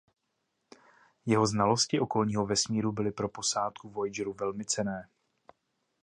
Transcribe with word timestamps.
Jeho 1.25 1.47
znalosti 1.47 1.99
okolního 1.99 2.45
vesmíru 2.45 2.91
byli 2.91 3.11
pro 3.11 3.29
posádku 3.29 3.89
"Voyageru" 3.89 4.33
velmi 4.33 4.65
cenné. 4.65 5.07